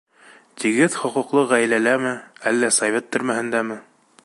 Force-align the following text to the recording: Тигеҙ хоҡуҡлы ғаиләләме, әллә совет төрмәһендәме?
Тигеҙ 0.61 0.95
хоҡуҡлы 1.01 1.43
ғаиләләме, 1.51 2.15
әллә 2.53 2.73
совет 2.79 3.13
төрмәһендәме? 3.17 3.79